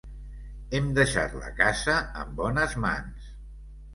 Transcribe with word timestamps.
Hem 0.77 0.87
deixat 0.99 1.35
la 1.41 1.51
casa 1.59 1.97
en 2.21 2.33
bones 2.39 2.75
mans. 2.87 3.31